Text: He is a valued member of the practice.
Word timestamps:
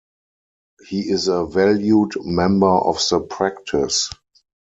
He 0.89 1.01
is 1.01 1.27
a 1.27 1.45
valued 1.45 2.13
member 2.25 2.65
of 2.71 2.97
the 3.07 3.19
practice. 3.19 4.09